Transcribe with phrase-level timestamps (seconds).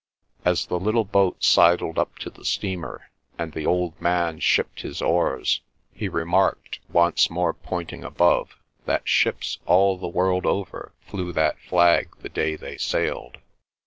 [0.43, 4.99] As the little boat sidled up to the steamer, and the old man shipped his
[4.99, 5.61] oars,
[5.93, 12.15] he remarked once more pointing above, that ships all the world over flew that flag
[12.21, 13.37] the day they sailed.